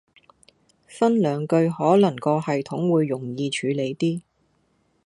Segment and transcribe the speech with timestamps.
[0.87, 4.21] 分兩句可能個系統會容易處理啲